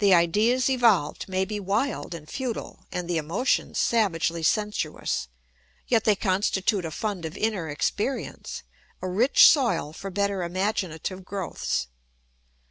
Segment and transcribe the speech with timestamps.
[0.00, 5.28] The ideas evolved may be wild and futile and the emotions savagely sensuous,
[5.88, 8.64] yet they constitute a fund of inner experience,
[9.00, 11.86] a rich soil for better imaginative growths.